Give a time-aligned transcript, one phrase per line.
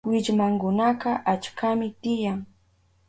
[0.09, 2.39] Willmankunaka achkami tiyan.